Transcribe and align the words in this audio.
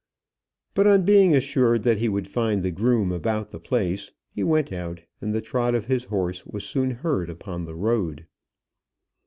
But 0.73 0.87
on 0.87 1.05
being 1.05 1.35
assured 1.35 1.83
that 1.83 1.99
he 1.99 2.09
would 2.09 2.27
find 2.27 2.63
the 2.63 2.71
groom 2.71 3.11
about 3.11 3.51
the 3.51 3.59
place, 3.59 4.09
he 4.31 4.41
went 4.41 4.73
out, 4.73 5.03
and 5.21 5.31
the 5.31 5.41
trot 5.41 5.75
of 5.75 5.85
his 5.85 6.05
horse 6.05 6.43
was 6.43 6.63
soon 6.63 6.89
heard 6.89 7.29
upon 7.29 7.65
the 7.65 7.75
road. 7.75 8.25